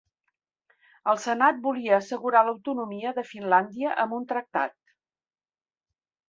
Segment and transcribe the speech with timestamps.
[1.11, 4.75] El Senat volia assegurar l'autonomia de Finlàndia amb un tractat.